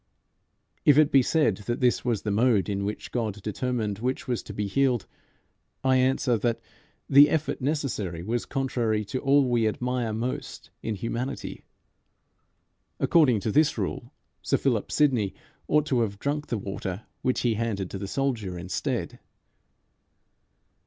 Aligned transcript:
If 0.83 0.97
it 0.97 1.11
be 1.11 1.21
said 1.21 1.57
that 1.67 1.79
this 1.79 2.03
was 2.03 2.23
the 2.23 2.31
mode 2.31 2.69
in 2.69 2.83
which 2.85 3.11
God 3.11 3.39
determined 3.43 3.99
which 3.99 4.27
was 4.27 4.41
to 4.41 4.51
be 4.51 4.65
healed, 4.65 5.05
I 5.83 5.97
answer 5.97 6.39
that 6.39 6.59
the 7.07 7.29
effort 7.29 7.61
necessary 7.61 8.23
was 8.23 8.47
contrary 8.47 9.05
to 9.05 9.19
all 9.19 9.47
we 9.47 9.67
admire 9.67 10.11
most 10.11 10.71
in 10.81 10.95
humanity. 10.95 11.65
According 12.99 13.41
to 13.41 13.51
this 13.51 13.77
rule, 13.77 14.11
Sir 14.41 14.57
Philip 14.57 14.91
Sidney 14.91 15.35
ought 15.67 15.85
to 15.85 16.01
have 16.01 16.17
drunk 16.17 16.47
the 16.47 16.57
water 16.57 17.05
which 17.21 17.41
he 17.41 17.53
handed 17.53 17.91
to 17.91 17.99
the 17.99 18.07
soldier 18.07 18.57
instead. 18.57 19.19